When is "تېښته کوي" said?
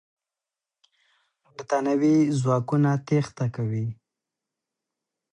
3.07-3.87